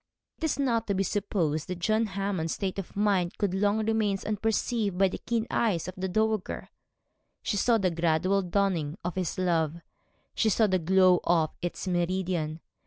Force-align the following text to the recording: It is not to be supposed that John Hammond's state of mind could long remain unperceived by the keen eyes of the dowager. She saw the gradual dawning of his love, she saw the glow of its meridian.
It 0.39 0.43
is 0.45 0.57
not 0.57 0.87
to 0.87 0.95
be 0.95 1.03
supposed 1.03 1.67
that 1.67 1.77
John 1.77 2.07
Hammond's 2.07 2.53
state 2.55 2.79
of 2.79 2.95
mind 2.97 3.37
could 3.37 3.53
long 3.53 3.85
remain 3.85 4.17
unperceived 4.25 4.97
by 4.97 5.09
the 5.09 5.19
keen 5.19 5.45
eyes 5.51 5.87
of 5.87 5.93
the 5.95 6.09
dowager. 6.09 6.69
She 7.43 7.55
saw 7.55 7.77
the 7.77 7.91
gradual 7.91 8.41
dawning 8.41 8.97
of 9.05 9.13
his 9.13 9.37
love, 9.37 9.75
she 10.33 10.49
saw 10.49 10.65
the 10.65 10.79
glow 10.79 11.19
of 11.23 11.51
its 11.61 11.87
meridian. 11.87 12.61